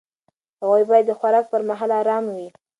[0.61, 2.47] هغوی باید د خوراک پر مهال ارام وي.